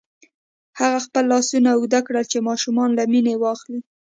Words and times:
هغه 0.79 0.99
خپل 1.05 1.23
لاسونه 1.33 1.69
اوږده 1.73 1.99
کړل 2.07 2.25
چې 2.31 2.45
ماشوم 2.47 2.77
له 2.97 3.03
مينې 3.11 3.33
واخلي. 3.37 3.79